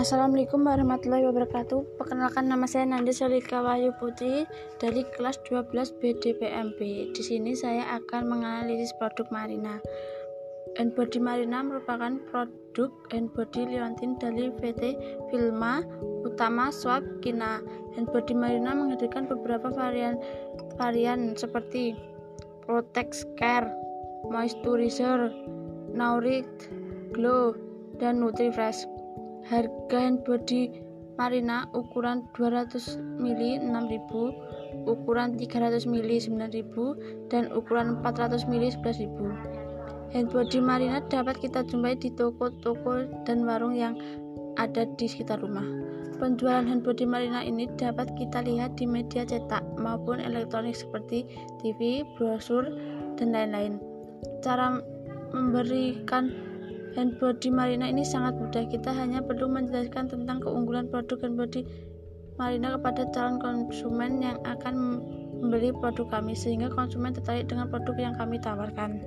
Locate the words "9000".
36.46-37.26